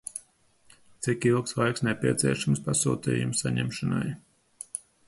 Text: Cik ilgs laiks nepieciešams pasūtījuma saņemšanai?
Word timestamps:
Cik 1.07 1.27
ilgs 1.31 1.53
laiks 1.61 1.85
nepieciešams 1.89 2.65
pasūtījuma 2.71 3.41
saņemšanai? 3.45 4.07